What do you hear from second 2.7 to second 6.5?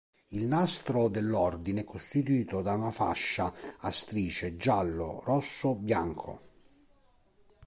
una fascia a strisce giallo-rosso-bianco.